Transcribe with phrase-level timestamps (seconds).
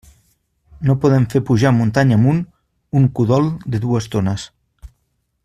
[0.89, 2.41] No podem fer pujar muntanya amunt
[3.01, 4.49] un cudol de dues tones.